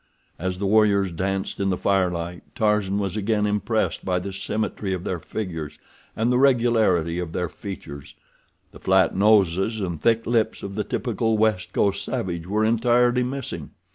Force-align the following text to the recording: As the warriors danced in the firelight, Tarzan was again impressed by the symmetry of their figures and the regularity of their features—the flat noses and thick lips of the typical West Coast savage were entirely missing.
As 0.39 0.57
the 0.57 0.65
warriors 0.65 1.11
danced 1.11 1.59
in 1.59 1.69
the 1.69 1.77
firelight, 1.77 2.41
Tarzan 2.55 2.97
was 2.97 3.15
again 3.15 3.45
impressed 3.45 4.03
by 4.03 4.17
the 4.17 4.33
symmetry 4.33 4.95
of 4.95 5.03
their 5.03 5.19
figures 5.19 5.77
and 6.15 6.31
the 6.31 6.39
regularity 6.39 7.19
of 7.19 7.33
their 7.33 7.47
features—the 7.47 8.79
flat 8.79 9.15
noses 9.15 9.79
and 9.79 10.01
thick 10.01 10.25
lips 10.25 10.63
of 10.63 10.73
the 10.73 10.83
typical 10.83 11.37
West 11.37 11.71
Coast 11.71 12.03
savage 12.03 12.47
were 12.47 12.65
entirely 12.65 13.21
missing. 13.21 13.69